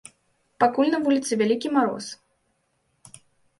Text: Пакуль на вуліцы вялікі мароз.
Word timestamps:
Пакуль 0.63 0.89
на 0.93 0.99
вуліцы 1.09 1.31
вялікі 1.43 1.73
мароз. 1.77 2.05